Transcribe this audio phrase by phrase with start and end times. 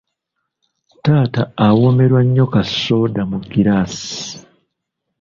[1.03, 4.19] Taata awoomerwa nnyo kassooda mu giraasi.